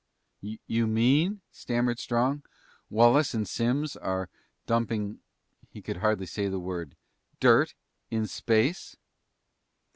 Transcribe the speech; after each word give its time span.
"You 0.41 0.87
mean," 0.87 1.41
stammered 1.51 1.99
Strong, 1.99 2.41
"Wallace 2.89 3.35
and 3.35 3.47
Simms 3.47 3.95
are 3.95 4.29
dumping" 4.65 5.19
he 5.69 5.79
could 5.79 5.97
hardly 5.97 6.25
say 6.25 6.47
the 6.49 6.57
word 6.59 6.95
"dirt 7.39 7.75
in 8.09 8.25
space?" 8.25 8.97